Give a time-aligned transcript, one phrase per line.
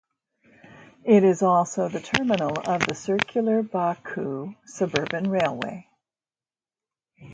[1.03, 5.87] It is also the terminal of the circular Baku suburban railway.